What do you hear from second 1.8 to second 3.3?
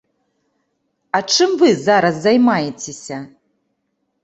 зараз займаецеся?